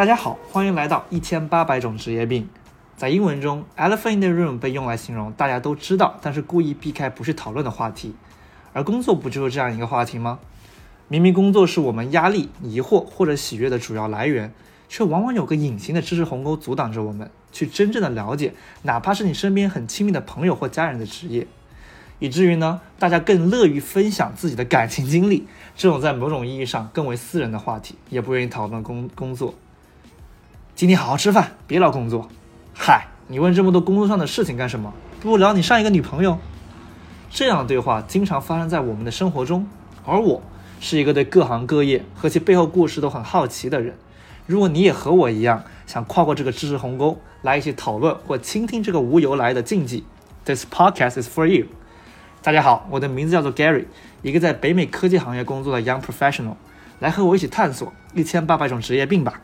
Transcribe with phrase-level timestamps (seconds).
[0.00, 2.48] 大家好，欢迎来到一千八百种职业病。
[2.96, 8.14] 在英文中，elephant in the room 被用来形容大家都知道，但是故意避开不去讨论的话题。
[8.72, 10.38] 而工作不就是这样一个话题吗？
[11.08, 14.54] 明明工作是我们压力、疑惑或者喜悦的主要来源，
[14.88, 18.54] 却往往有个隐形的知识鸿沟阻挡着我们去真正的了解，
[18.84, 21.46] 哪怕是你身边很亲密的朋友或家人的职业。
[22.20, 29.54] 以至于呢，大家更乐于分享自己的感情经历，这种在某种意义上更为私人的话题，也不愿意讨论工工作。
[30.80, 32.26] 今天好好吃饭，别聊工作。
[32.72, 34.94] 嗨，你问这么多工作上的事情干什么？
[35.20, 36.38] 不如聊你上一个女朋友。
[37.28, 39.66] 这样的对话经常发生在我们的生活中，
[40.06, 40.40] 而我
[40.80, 43.94] 是一个对各行各业和其背后故事都很好奇的人。
[44.46, 50.04] 如果你也和我一样，想跨过这个知识鸿沟，来一起讨论或倾听这个无由来的禁忌
[50.46, 51.66] ，This podcast is for you。
[52.40, 53.84] 大家好，我的名字叫做 Gary，
[54.22, 56.54] 一个在北美科技行业工作的 Young Professional，
[57.00, 59.42] 来和我一起探索一千八百种职业病吧。